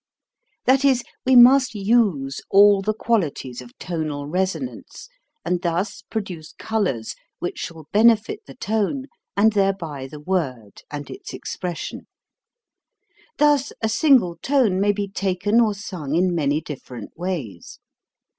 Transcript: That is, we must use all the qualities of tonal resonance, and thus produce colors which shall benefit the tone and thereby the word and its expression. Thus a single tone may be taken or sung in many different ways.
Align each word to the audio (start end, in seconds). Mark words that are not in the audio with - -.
That 0.65 0.83
is, 0.83 1.03
we 1.27 1.35
must 1.35 1.75
use 1.75 2.41
all 2.49 2.81
the 2.81 2.91
qualities 2.95 3.61
of 3.61 3.77
tonal 3.77 4.25
resonance, 4.25 5.07
and 5.45 5.61
thus 5.61 6.01
produce 6.09 6.53
colors 6.53 7.13
which 7.37 7.59
shall 7.59 7.85
benefit 7.91 8.39
the 8.47 8.55
tone 8.55 9.05
and 9.37 9.53
thereby 9.53 10.07
the 10.07 10.19
word 10.19 10.81
and 10.89 11.07
its 11.11 11.35
expression. 11.35 12.07
Thus 13.37 13.71
a 13.79 13.89
single 13.89 14.37
tone 14.37 14.79
may 14.81 14.91
be 14.91 15.07
taken 15.07 15.61
or 15.61 15.75
sung 15.75 16.15
in 16.15 16.33
many 16.33 16.61
different 16.61 17.15
ways. 17.15 17.77